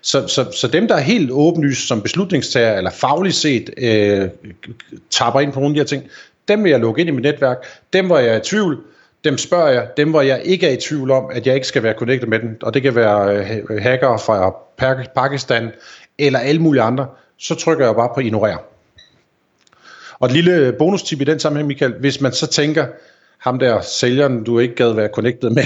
Så, 0.00 0.28
så, 0.28 0.46
så 0.52 0.68
dem, 0.68 0.88
der 0.88 0.94
er 0.94 1.00
helt 1.00 1.30
åbenlyst 1.30 1.88
som 1.88 2.02
beslutningstager, 2.02 2.76
eller 2.76 2.90
fagligt 2.90 3.34
set, 3.34 3.70
øh, 3.78 4.28
tapper 5.10 5.40
ind 5.40 5.52
på 5.52 5.60
nogle 5.60 5.72
af 5.72 5.74
de 5.74 5.80
her 5.80 6.00
ting, 6.00 6.10
dem 6.48 6.64
vil 6.64 6.70
jeg 6.70 6.80
lukke 6.80 7.00
ind 7.00 7.08
i 7.08 7.12
mit 7.12 7.22
netværk. 7.22 7.56
Dem, 7.92 8.06
hvor 8.06 8.18
jeg 8.18 8.34
er 8.34 8.38
i 8.38 8.40
tvivl, 8.44 8.78
dem 9.26 9.38
spørger 9.38 9.68
jeg. 9.68 9.88
Dem, 9.96 10.10
hvor 10.10 10.22
jeg 10.22 10.42
ikke 10.44 10.66
er 10.66 10.72
i 10.72 10.76
tvivl 10.76 11.10
om, 11.10 11.24
at 11.32 11.46
jeg 11.46 11.54
ikke 11.54 11.66
skal 11.66 11.82
være 11.82 11.94
connected 11.98 12.28
med 12.28 12.38
dem, 12.38 12.58
og 12.62 12.74
det 12.74 12.82
kan 12.82 12.94
være 12.94 13.36
øh, 13.36 13.56
øh 13.70 13.82
hacker 13.82 14.16
fra 14.16 14.54
Pakistan, 15.16 15.70
eller 16.18 16.38
alle 16.38 16.62
mulige 16.62 16.82
andre, 16.82 17.06
så 17.38 17.54
trykker 17.54 17.86
jeg 17.86 17.94
bare 17.94 18.10
på 18.14 18.20
ignorer. 18.20 18.56
Og 20.18 20.26
et 20.26 20.32
lille 20.32 20.72
bonustip 20.78 21.20
i 21.20 21.24
den 21.24 21.38
sammenhæng, 21.38 21.66
Michael, 21.66 21.94
hvis 22.00 22.20
man 22.20 22.32
så 22.32 22.46
tænker, 22.46 22.86
ham 23.38 23.58
der 23.58 23.80
sælgeren, 23.80 24.44
du 24.44 24.58
ikke 24.58 24.74
gad 24.74 24.92
være 24.92 25.08
connected 25.08 25.50
med, 25.50 25.64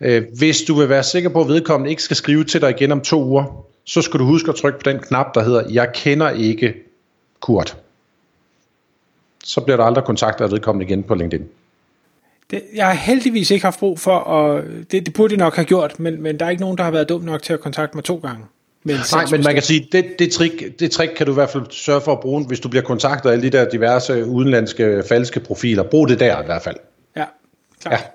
øh, 0.08 0.22
hvis 0.38 0.62
du 0.62 0.74
vil 0.74 0.88
være 0.88 1.02
sikker 1.02 1.28
på, 1.28 1.40
at 1.40 1.48
vedkommende 1.48 1.90
ikke 1.90 2.02
skal 2.02 2.16
skrive 2.16 2.44
til 2.44 2.60
dig 2.60 2.70
igen 2.70 2.92
om 2.92 3.00
to 3.00 3.24
uger, 3.24 3.66
så 3.84 4.02
skal 4.02 4.20
du 4.20 4.24
huske 4.24 4.48
at 4.48 4.54
trykke 4.54 4.78
på 4.78 4.90
den 4.90 4.98
knap, 4.98 5.34
der 5.34 5.42
hedder, 5.42 5.62
jeg 5.70 5.90
kender 5.94 6.30
ikke 6.30 6.74
Kurt. 7.40 7.76
Så 9.44 9.60
bliver 9.60 9.76
der 9.76 9.84
aldrig 9.84 10.04
kontaktet 10.04 10.44
af 10.44 10.50
vedkommende 10.50 10.86
igen 10.86 11.02
på 11.02 11.14
LinkedIn. 11.14 11.48
Det, 12.50 12.62
jeg 12.74 12.86
har 12.86 12.94
heldigvis 12.94 13.50
ikke 13.50 13.64
haft 13.64 13.78
brug 13.78 14.00
for, 14.00 14.18
at, 14.18 14.64
det, 14.92 15.06
det 15.06 15.14
burde 15.14 15.34
de 15.34 15.38
nok 15.38 15.56
have 15.56 15.64
gjort, 15.64 16.00
men, 16.00 16.22
men 16.22 16.38
der 16.38 16.46
er 16.46 16.50
ikke 16.50 16.62
nogen, 16.62 16.78
der 16.78 16.84
har 16.84 16.90
været 16.90 17.08
dum 17.08 17.22
nok 17.22 17.42
til 17.42 17.52
at 17.52 17.60
kontakte 17.60 17.96
mig 17.96 18.04
to 18.04 18.16
gange. 18.16 18.44
Men 18.86 18.96
Nej, 19.12 19.26
men 19.30 19.42
man 19.44 19.54
kan 19.54 19.62
sige, 19.62 19.88
det, 19.92 20.18
det, 20.18 20.32
trick, 20.32 20.80
det 20.80 20.90
trick 20.90 21.12
kan 21.16 21.26
du 21.26 21.32
i 21.32 21.34
hvert 21.34 21.50
fald 21.50 21.64
sørge 21.70 22.00
for 22.00 22.12
at 22.12 22.20
bruge, 22.20 22.46
hvis 22.46 22.60
du 22.60 22.68
bliver 22.68 22.82
kontaktet 22.82 23.30
af 23.30 23.32
alle 23.32 23.50
de 23.50 23.50
der 23.50 23.70
diverse 23.70 24.26
udenlandske 24.26 25.02
falske 25.08 25.40
profiler. 25.40 25.82
Brug 25.82 26.08
det 26.08 26.20
der 26.20 26.42
i 26.42 26.44
hvert 26.44 26.62
fald. 26.62 26.76
Ja, 27.16 27.24
klart. 27.82 28.00
Ja. 28.00 28.06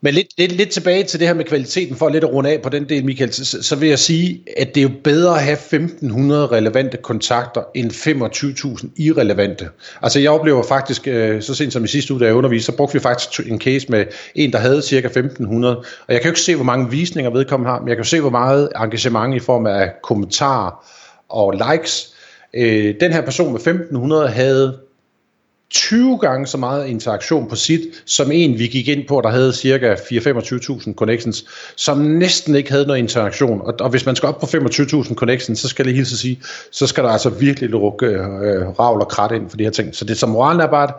Men 0.00 0.14
lidt, 0.14 0.26
lidt, 0.38 0.52
lidt 0.52 0.70
tilbage 0.70 1.04
til 1.04 1.20
det 1.20 1.28
her 1.28 1.34
med 1.34 1.44
kvaliteten, 1.44 1.96
for 1.96 2.08
lidt 2.08 2.24
at 2.24 2.32
runde 2.32 2.50
af 2.50 2.62
på 2.62 2.68
den 2.68 2.88
del, 2.88 3.04
Michael, 3.04 3.32
så, 3.32 3.62
så 3.62 3.76
vil 3.76 3.88
jeg 3.88 3.98
sige, 3.98 4.42
at 4.56 4.74
det 4.74 4.80
er 4.80 4.82
jo 4.82 4.90
bedre 5.04 5.34
at 5.34 5.42
have 5.42 5.52
1500 5.52 6.46
relevante 6.46 6.96
kontakter 6.96 7.62
end 7.74 7.90
25.000 8.82 8.88
irrelevante. 8.96 9.68
Altså 10.02 10.20
jeg 10.20 10.30
oplever 10.30 10.62
faktisk, 10.62 11.08
øh, 11.08 11.42
så 11.42 11.54
sent 11.54 11.72
som 11.72 11.84
i 11.84 11.88
sidste 11.88 12.12
uge, 12.12 12.20
da 12.20 12.26
jeg 12.26 12.34
underviste, 12.34 12.66
så 12.66 12.76
brugte 12.76 12.92
vi 12.92 13.00
faktisk 13.00 13.40
en 13.46 13.60
case 13.60 13.86
med 13.88 14.04
en, 14.34 14.52
der 14.52 14.58
havde 14.58 14.82
cirka 14.82 15.06
1500. 15.06 15.76
Og 15.76 15.84
jeg 16.08 16.20
kan 16.20 16.28
jo 16.28 16.30
ikke 16.30 16.40
se, 16.40 16.54
hvor 16.54 16.64
mange 16.64 16.90
visninger 16.90 17.30
vedkommende 17.30 17.70
har, 17.70 17.80
men 17.80 17.88
jeg 17.88 17.96
kan 17.96 18.04
jo 18.04 18.08
se, 18.08 18.20
hvor 18.20 18.30
meget 18.30 18.68
engagement 18.76 19.36
i 19.36 19.38
form 19.38 19.66
af 19.66 19.92
kommentarer 20.02 20.84
og 21.28 21.54
likes. 21.70 22.14
Øh, 22.54 22.94
den 23.00 23.12
her 23.12 23.20
person 23.20 23.52
med 23.52 23.60
1500 23.60 24.28
havde 24.28 24.85
20 25.70 26.18
gange 26.18 26.46
så 26.46 26.58
meget 26.58 26.86
interaktion 26.86 27.48
på 27.48 27.56
sit, 27.56 27.80
som 28.06 28.32
en 28.32 28.58
vi 28.58 28.66
gik 28.66 28.88
ind 28.88 29.08
på, 29.08 29.20
der 29.20 29.30
havde 29.30 29.52
cirka 29.52 29.94
4-25.000 29.94 30.94
connections, 30.94 31.44
som 31.76 31.98
næsten 31.98 32.54
ikke 32.54 32.70
havde 32.70 32.86
noget 32.86 32.98
interaktion. 32.98 33.60
Og, 33.60 33.74
og 33.80 33.90
hvis 33.90 34.06
man 34.06 34.16
skal 34.16 34.26
op 34.26 34.40
på 34.40 34.46
25.000 34.46 35.14
connections, 35.14 35.58
så 35.58 35.68
skal 35.68 35.86
jeg 35.86 35.94
hilse 35.94 36.18
sige, 36.18 36.40
så 36.70 36.86
skal 36.86 37.04
der 37.04 37.10
altså 37.10 37.30
virkelig 37.30 37.70
lukke 37.70 38.06
øh, 38.06 38.68
ravl 38.78 39.00
og 39.00 39.08
krat 39.08 39.32
ind 39.32 39.50
for 39.50 39.56
de 39.56 39.64
her 39.64 39.70
ting. 39.70 39.94
Så 39.94 40.04
det 40.04 40.18
som 40.18 40.28
moralen 40.28 40.60
er 40.60 40.66
bare, 40.66 40.88
at 40.88 40.94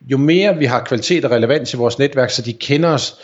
jo 0.00 0.16
mere 0.16 0.56
vi 0.56 0.64
har 0.64 0.84
kvalitet 0.84 1.24
og 1.24 1.30
relevans 1.30 1.74
i 1.74 1.76
vores 1.76 1.98
netværk, 1.98 2.30
så 2.30 2.42
de 2.42 2.52
kender 2.52 2.88
os, 2.88 3.16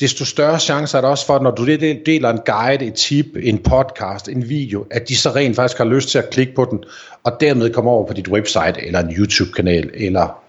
desto 0.00 0.24
større 0.24 0.60
chance 0.60 0.96
er 0.96 1.00
der 1.00 1.08
også 1.08 1.26
for, 1.26 1.36
at 1.36 1.42
når 1.42 1.50
du 1.50 1.64
deler 2.06 2.30
en 2.30 2.40
guide, 2.46 2.84
et 2.84 2.94
tip, 2.94 3.26
en 3.42 3.58
podcast, 3.58 4.28
en 4.28 4.48
video, 4.48 4.86
at 4.90 5.08
de 5.08 5.16
så 5.16 5.30
rent 5.30 5.56
faktisk 5.56 5.78
har 5.78 5.84
lyst 5.84 6.08
til 6.08 6.18
at 6.18 6.30
klikke 6.30 6.54
på 6.54 6.66
den, 6.70 6.84
og 7.24 7.40
dermed 7.40 7.70
komme 7.70 7.90
over 7.90 8.06
på 8.06 8.12
dit 8.12 8.28
website, 8.28 8.86
eller 8.86 9.00
en 9.00 9.14
YouTube-kanal, 9.18 9.90
eller 9.94 10.42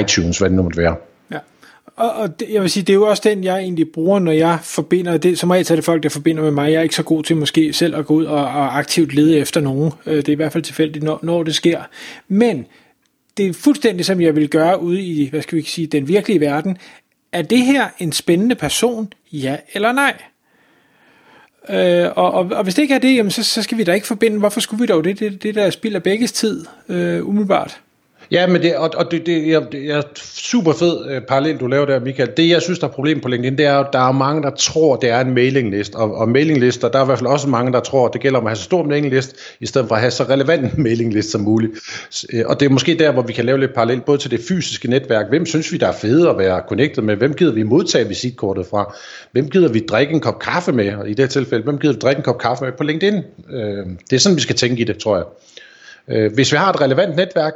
iTunes, 0.00 0.38
hvad 0.38 0.48
det 0.48 0.56
nu 0.56 0.62
måtte 0.62 0.78
være. 0.78 0.96
Ja, 1.32 1.38
og, 1.96 2.10
og 2.12 2.40
det, 2.40 2.48
jeg 2.50 2.62
vil 2.62 2.70
sige, 2.70 2.82
det 2.82 2.92
er 2.92 2.94
jo 2.94 3.06
også 3.06 3.22
den, 3.24 3.44
jeg 3.44 3.58
egentlig 3.58 3.86
bruger, 3.92 4.18
når 4.18 4.32
jeg 4.32 4.58
forbinder, 4.62 5.16
det, 5.16 5.38
som 5.38 5.50
regel 5.50 5.72
er 5.72 5.74
det 5.74 5.84
folk, 5.84 6.02
der 6.02 6.08
forbinder 6.08 6.42
med 6.42 6.50
mig, 6.50 6.72
jeg 6.72 6.78
er 6.78 6.82
ikke 6.82 6.94
så 6.94 7.02
god 7.02 7.22
til 7.22 7.36
måske 7.36 7.72
selv 7.72 7.96
at 7.96 8.06
gå 8.06 8.14
ud 8.14 8.24
og, 8.24 8.44
og 8.44 8.78
aktivt 8.78 9.14
lede 9.14 9.38
efter 9.38 9.60
nogen, 9.60 9.92
øh, 10.06 10.16
det 10.16 10.28
er 10.28 10.32
i 10.32 10.36
hvert 10.36 10.52
fald 10.52 10.64
tilfældigt, 10.64 11.04
når, 11.04 11.18
når 11.22 11.42
det 11.42 11.54
sker, 11.54 11.82
men 12.28 12.66
det 13.36 13.46
er 13.46 13.52
fuldstændig 13.52 14.06
som 14.06 14.20
jeg 14.20 14.36
vil 14.36 14.48
gøre 14.48 14.82
ude 14.82 15.02
i, 15.02 15.28
hvad 15.30 15.42
skal 15.42 15.58
vi 15.58 15.62
sige, 15.62 15.86
den 15.86 16.08
virkelige 16.08 16.40
verden, 16.40 16.76
er 17.34 17.42
det 17.42 17.58
her 17.58 17.88
en 17.98 18.12
spændende 18.12 18.54
person? 18.54 19.12
Ja 19.32 19.56
eller 19.72 19.92
nej? 19.92 20.22
Øh, 21.68 22.10
og, 22.16 22.32
og, 22.32 22.50
og 22.52 22.62
hvis 22.62 22.74
det 22.74 22.82
ikke 22.82 22.94
er 22.94 22.98
det, 22.98 23.16
jamen 23.16 23.30
så, 23.30 23.42
så 23.42 23.62
skal 23.62 23.78
vi 23.78 23.84
da 23.84 23.92
ikke 23.92 24.06
forbinde. 24.06 24.38
Hvorfor 24.38 24.60
skulle 24.60 24.80
vi 24.80 24.86
dog 24.86 25.04
det? 25.04 25.20
Det, 25.20 25.42
det 25.42 25.54
der 25.54 25.70
spilder 25.70 25.98
begges 25.98 26.32
tid, 26.32 26.66
øh, 26.88 27.28
umiddelbart. 27.28 27.80
Ja, 28.30 28.46
men 28.46 28.62
det, 28.62 28.76
og, 28.76 28.90
og 28.96 29.10
det, 29.10 29.26
det, 29.26 29.48
jeg, 29.48 29.62
det 29.72 29.90
er 29.90 30.02
super 30.34 30.72
fed 30.72 31.10
øh, 31.10 31.22
parallel, 31.22 31.56
du 31.56 31.66
laver 31.66 31.86
der, 31.86 32.00
Michael. 32.00 32.30
Det, 32.36 32.48
jeg 32.48 32.62
synes, 32.62 32.78
der 32.78 32.86
er 32.86 32.90
problem 32.90 33.20
på 33.20 33.28
LinkedIn, 33.28 33.58
det 33.58 33.66
er, 33.66 33.78
at 33.78 33.86
der 33.92 34.08
er 34.08 34.12
mange, 34.12 34.42
der 34.42 34.50
tror, 34.50 34.96
det 34.96 35.10
er 35.10 35.20
en 35.20 35.34
mailinglist. 35.34 35.94
Og, 35.94 36.14
og 36.14 36.28
mailinglister, 36.28 36.88
der 36.88 36.98
er 36.98 37.02
i 37.02 37.06
hvert 37.06 37.18
fald 37.18 37.30
også 37.30 37.48
mange, 37.48 37.72
der 37.72 37.80
tror, 37.80 38.08
det 38.08 38.20
gælder 38.20 38.38
om 38.38 38.46
at 38.46 38.50
have 38.50 38.56
så 38.56 38.62
stor 38.62 38.82
en 38.82 38.88
mailinglist, 38.88 39.36
i 39.60 39.66
stedet 39.66 39.88
for 39.88 39.94
at 39.94 40.00
have 40.00 40.10
så 40.10 40.24
relevant 40.24 40.74
en 40.74 40.82
mailinglist 40.82 41.30
som 41.30 41.40
muligt. 41.40 41.72
Øh, 42.32 42.44
og 42.46 42.60
det 42.60 42.66
er 42.66 42.70
måske 42.70 42.98
der, 42.98 43.12
hvor 43.12 43.22
vi 43.22 43.32
kan 43.32 43.44
lave 43.44 43.60
lidt 43.60 43.74
parallel, 43.74 44.00
både 44.00 44.18
til 44.18 44.30
det 44.30 44.40
fysiske 44.48 44.90
netværk. 44.90 45.28
Hvem 45.28 45.46
synes 45.46 45.72
vi, 45.72 45.76
der 45.76 45.88
er 45.88 45.92
fede 45.92 46.30
at 46.30 46.38
være 46.38 46.62
connected 46.68 47.02
med? 47.02 47.16
Hvem 47.16 47.34
gider 47.34 47.52
vi 47.52 47.62
modtage 47.62 48.08
visitkortet 48.08 48.66
fra? 48.66 48.94
Hvem 49.32 49.50
gider 49.50 49.68
vi 49.68 49.80
drikke 49.88 50.12
en 50.12 50.20
kop 50.20 50.38
kaffe 50.38 50.72
med? 50.72 50.94
Og 50.94 51.08
i 51.08 51.10
det 51.10 51.18
her 51.18 51.26
tilfælde, 51.26 51.64
hvem 51.64 51.78
gider 51.78 51.94
vi 51.94 51.98
drikke 51.98 52.18
en 52.18 52.24
kop 52.24 52.38
kaffe 52.38 52.64
med 52.64 52.72
på 52.72 52.84
LinkedIn? 52.84 53.14
Øh, 53.50 53.86
det 54.10 54.16
er 54.16 54.20
sådan, 54.20 54.36
vi 54.36 54.42
skal 54.42 54.56
tænke 54.56 54.80
i 54.80 54.84
det, 54.84 54.98
tror 54.98 55.16
jeg. 55.16 55.24
Øh, 56.08 56.34
hvis 56.34 56.52
vi 56.52 56.56
har 56.56 56.72
et 56.72 56.80
relevant 56.80 57.16
netværk, 57.16 57.54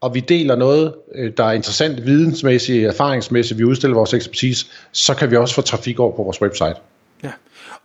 og 0.00 0.14
vi 0.14 0.20
deler 0.20 0.56
noget, 0.56 0.94
øh, 1.14 1.32
der 1.36 1.44
er 1.44 1.52
interessant 1.52 2.06
vidensmæssigt, 2.06 2.86
erfaringsmæssigt, 2.86 3.58
vi 3.58 3.64
udstiller 3.64 3.94
vores 3.94 4.14
ekspertise, 4.14 4.66
så 4.92 5.14
kan 5.14 5.30
vi 5.30 5.36
også 5.36 5.54
få 5.54 5.62
trafik 5.62 5.98
over 5.98 6.16
på 6.16 6.22
vores 6.22 6.42
website. 6.42 6.74
Ja. 7.24 7.30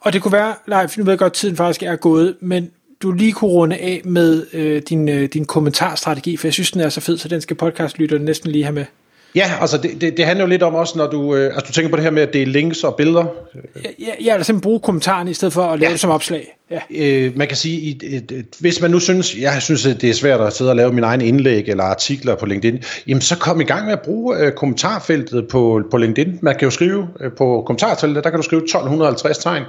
Og 0.02 0.14
det 0.14 0.22
kunne 0.22 0.32
være, 0.32 0.56
nej, 0.68 0.88
nu 0.98 1.04
ved 1.04 1.12
jeg 1.12 1.20
godt, 1.20 1.32
at 1.32 1.34
tiden 1.34 1.56
faktisk 1.56 1.84
er 1.84 1.96
gået, 1.96 2.36
men 2.40 2.72
du 3.02 3.12
lige 3.12 3.32
kunne 3.32 3.52
runde 3.52 3.78
af 3.78 4.02
med 4.06 4.46
øh, 4.54 4.82
din, 4.90 5.10
øh, 5.10 5.30
din 5.34 5.46
kommentarstrategi, 5.46 6.38
for 6.38 6.48
jeg 6.48 6.54
synes, 6.54 6.72
den 6.72 6.82
er 6.82 6.90
så 6.90 7.02
fed, 7.02 7.18
så 7.18 7.28
den 7.28 7.42
skal 7.42 7.56
podcastlytterne 7.56 8.26
næsten 8.26 8.52
lige 8.52 8.64
have 8.64 8.74
med. 8.74 8.86
Ja, 9.36 9.52
altså 9.62 9.78
det, 9.78 10.02
det, 10.02 10.18
det 10.18 10.26
handler 10.26 10.46
jo 10.46 10.50
lidt 10.50 10.64
om 10.64 10.76
også, 10.76 10.98
når 10.98 11.08
du, 11.08 11.36
øh, 11.36 11.46
altså 11.46 11.66
du 11.68 11.74
tænker 11.74 11.90
på 11.90 11.96
det 11.96 12.04
her 12.04 12.12
med 12.12 12.22
at 12.22 12.34
dele 12.34 12.52
links 12.52 12.84
og 12.84 12.96
billeder. 12.96 13.26
Ja, 13.56 13.90
ja, 14.00 14.06
ja 14.06 14.34
eller 14.34 14.44
simpelthen 14.44 14.62
bruge 14.62 14.80
kommentaren 14.80 15.28
i 15.28 15.34
stedet 15.34 15.54
for 15.54 15.64
at 15.64 15.80
lave 15.80 15.88
ja. 15.88 15.92
det 15.92 16.00
som 16.00 16.10
opslag. 16.10 16.58
Ja. 16.72 16.80
Øh, 16.96 17.38
man 17.38 17.48
kan 17.48 17.58
sige, 17.58 17.96
et, 18.04 18.32
et, 18.32 18.46
hvis 18.60 18.82
man 18.82 18.92
nu 18.92 19.00
synes, 19.00 19.38
jeg 19.38 19.62
synes, 19.62 19.86
at 19.86 20.02
det 20.02 20.10
er 20.10 20.14
svært 20.14 20.42
at 20.42 20.54
sidde 20.54 20.70
og 20.70 20.76
lave 20.76 20.94
min 20.94 21.04
egen 21.04 21.22
indlæg 21.22 21.64
eller 21.68 21.84
artikler 21.84 22.36
på 22.36 22.46
LinkedIn, 22.46 22.84
jamen 23.08 23.22
så 23.22 23.38
kom 23.38 23.62
i 23.62 23.64
gang 23.64 23.86
med 23.86 23.94
at 23.94 24.02
bruge 24.02 24.38
øh, 24.38 24.52
kommentarfeltet 24.52 25.48
på, 25.48 25.82
på 25.92 25.98
LinkedIn. 25.98 26.40
Man 26.42 26.56
kan 26.56 26.66
jo 26.66 26.70
skrive 26.70 27.08
øh, 27.20 27.32
på 27.38 27.64
kommentarfeltet, 27.66 28.24
der 28.24 28.30
kan 28.30 28.40
du 28.40 28.44
skrive 28.44 28.62
1250 28.62 29.38
tegn. 29.38 29.64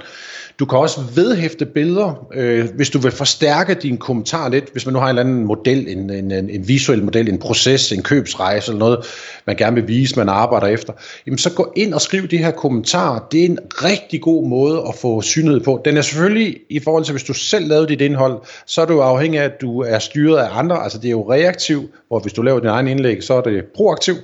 Du 0.59 0.65
kan 0.65 0.79
også 0.79 1.01
vedhæfte 1.15 1.65
billeder, 1.65 2.27
øh, 2.33 2.69
hvis 2.75 2.89
du 2.89 2.99
vil 2.99 3.11
forstærke 3.11 3.73
din 3.73 3.97
kommentar 3.97 4.49
lidt. 4.49 4.65
Hvis 4.71 4.85
man 4.85 4.93
nu 4.93 4.99
har 4.99 5.05
en 5.05 5.09
eller 5.09 5.21
anden 5.21 5.45
model, 5.45 5.87
en, 5.87 6.09
en, 6.09 6.31
en, 6.31 6.49
en 6.49 6.67
visuel 6.67 7.03
model, 7.03 7.29
en 7.29 7.39
proces, 7.39 7.91
en 7.91 8.03
købsrejse 8.03 8.71
eller 8.71 8.79
noget, 8.79 8.99
man 9.47 9.52
gerne 9.57 9.75
vil 9.75 9.87
vise, 9.87 10.15
man 10.15 10.29
arbejder 10.29 10.67
efter, 10.67 10.93
jamen 11.25 11.37
så 11.37 11.53
gå 11.53 11.73
ind 11.75 11.93
og 11.93 12.01
skriv 12.01 12.27
de 12.27 12.37
her 12.37 12.51
kommentarer. 12.51 13.19
Det 13.31 13.41
er 13.41 13.45
en 13.45 13.59
rigtig 13.71 14.21
god 14.21 14.47
måde 14.47 14.83
at 14.87 14.95
få 14.95 15.21
synlighed 15.21 15.61
på. 15.61 15.81
Den 15.85 15.97
er 15.97 16.01
selvfølgelig 16.01 16.57
i 16.69 16.79
forhold 16.79 17.03
til, 17.03 17.11
hvis 17.11 17.23
du 17.23 17.33
selv 17.33 17.67
lavede 17.67 17.87
dit 17.87 18.01
indhold, 18.01 18.41
så 18.65 18.81
er 18.81 18.85
du 18.85 19.01
afhængig 19.01 19.39
af, 19.39 19.45
at 19.45 19.61
du 19.61 19.81
er 19.81 19.99
styret 19.99 20.37
af 20.37 20.57
andre. 20.57 20.83
Altså 20.83 20.97
det 20.97 21.07
er 21.07 21.11
jo 21.11 21.31
reaktiv, 21.31 21.89
hvor 22.07 22.19
hvis 22.19 22.33
du 22.33 22.41
laver 22.41 22.59
din 22.59 22.69
egen 22.69 22.87
indlæg, 22.87 23.23
så 23.23 23.33
er 23.33 23.41
det 23.41 23.63
proaktiv. 23.75 24.15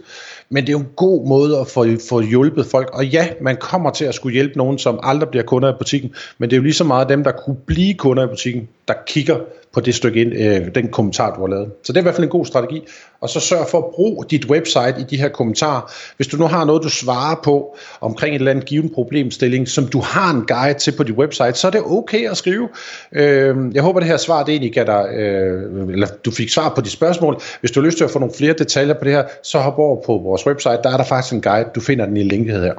Men 0.52 0.64
det 0.64 0.70
er 0.70 0.74
jo 0.74 0.80
en 0.80 0.92
god 0.96 1.28
måde 1.28 1.60
at 1.60 1.68
få, 1.68 1.86
få 2.10 2.22
hjulpet 2.22 2.66
folk. 2.66 2.90
Og 2.94 3.06
ja, 3.06 3.28
man 3.42 3.58
kommer 3.58 3.90
til 3.90 4.06
at 4.06 4.16
skulle 4.16 4.34
hjælpe 4.34 4.58
nogen, 4.58 4.78
som 4.78 5.00
aldrig 5.04 5.30
bliver 5.30 5.44
kunder 5.44 5.70
i 5.70 5.78
butikken. 5.78 6.14
Men 6.38 6.50
det 6.50 6.56
er 6.56 6.58
jo 6.58 6.64
lige 6.64 6.74
så 6.74 6.84
meget 6.84 7.10
dem, 7.10 7.24
der 7.24 7.32
kunne 7.32 7.58
blive 7.66 7.94
kunder 7.94 8.24
i 8.24 8.28
butikken, 8.28 8.68
der 8.88 8.94
kigger 9.08 9.38
på 9.74 9.80
det 9.80 9.96
stykke 9.96 10.22
ind, 10.22 10.34
øh, 10.34 10.76
den 10.76 10.88
kommentar, 10.88 11.36
du 11.36 11.42
har 11.42 11.48
lavet. 11.48 11.72
Så 11.84 11.94
det 11.94 11.98
er 11.98 12.02
i 12.02 12.04
hvert 12.04 12.16
fald 12.16 12.24
en 12.24 12.32
god 12.32 12.46
strategi. 12.46 12.82
Og 13.22 13.30
så 13.30 13.40
sørg 13.40 13.68
for 13.68 13.78
at 13.78 13.84
bruge 13.94 14.26
dit 14.30 14.46
website 14.46 14.96
i 15.00 15.04
de 15.04 15.18
her 15.18 15.30
kommentarer. 15.30 15.92
Hvis 16.16 16.28
du 16.28 16.38
nu 16.38 16.46
har 16.46 16.66
noget, 16.66 16.84
du 16.84 16.90
svarer 16.90 17.36
på 17.44 17.78
omkring 18.02 18.36
et 18.36 18.40
eller 18.40 18.52
andet 18.52 18.66
given 18.66 18.90
problemstilling, 18.94 19.68
som 19.68 19.88
du 19.88 20.00
har 20.00 20.34
en 20.34 20.46
guide 20.48 20.80
til 20.80 20.92
på 20.92 21.04
dit 21.04 21.16
website, 21.16 21.54
så 21.54 21.68
er 21.68 21.72
det 21.72 21.82
okay 21.86 22.30
at 22.30 22.38
skrive. 22.38 22.70
Øh, 23.12 23.56
jeg 23.74 23.84
håber, 23.84 24.00
det 24.00 24.10
her 24.10 24.18
svar 24.18 24.44
det 24.44 24.52
egentlig 24.52 24.74
gav 24.74 24.86
dig, 24.86 25.10
øh, 25.14 25.90
eller 25.90 26.08
du 26.26 26.32
fik 26.32 26.50
svar 26.50 26.74
på 26.76 26.82
de 26.82 26.90
spørgsmål. 26.90 27.42
Hvis 27.60 27.72
du 27.72 27.80
har 27.80 27.86
lyst 27.86 27.98
til 27.98 28.04
at 28.04 28.12
få 28.12 28.20
nogle 28.20 28.34
flere 28.38 28.54
detaljer 28.54 28.94
på 28.94 29.04
det 29.04 29.14
her, 29.14 29.24
så 29.44 29.60
hop 29.60 29.78
over 29.78 30.02
på 30.06 30.18
vores 30.18 30.39
website. 30.48 30.80
Der 30.84 30.90
er 30.90 30.98
der 30.98 31.04
faktisk 31.04 31.34
en 31.34 31.42
guide. 31.42 31.70
Du 31.76 31.82
finder 31.82 32.06
den 32.06 32.18
i 32.18 32.24
linket 32.24 32.62
her. 32.62 32.74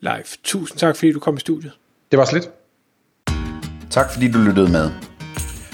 Live. 0.00 0.24
Tusind 0.44 0.78
tak, 0.78 0.96
fordi 0.96 1.12
du 1.12 1.20
kom 1.20 1.36
i 1.36 1.40
studiet. 1.40 1.72
Det 2.10 2.18
var 2.18 2.24
slet. 2.24 2.50
Tak 3.90 4.12
fordi 4.12 4.30
du 4.30 4.38
lyttede 4.38 4.72
med. 4.72 4.90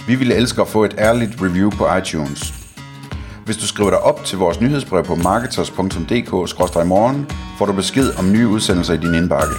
Vi 0.06 0.14
ville 0.14 0.34
elske 0.34 0.60
at 0.60 0.68
få 0.68 0.84
et 0.84 0.94
ærligt 0.98 1.42
review 1.42 1.70
på 1.70 1.96
iTunes. 1.96 2.54
Hvis 3.44 3.56
du 3.56 3.66
skriver 3.66 3.90
dig 3.90 3.98
op 3.98 4.24
til 4.24 4.38
vores 4.38 4.60
nyhedsbrev 4.60 5.04
på 5.04 5.14
marketers.dk-morgen, 5.14 7.26
får 7.58 7.66
du 7.66 7.72
besked 7.72 8.18
om 8.18 8.32
nye 8.32 8.48
udsendelser 8.48 8.94
i 8.94 8.96
din 8.96 9.14
indbakke. 9.14 9.54